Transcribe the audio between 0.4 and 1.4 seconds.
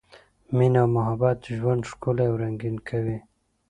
مینه او محبت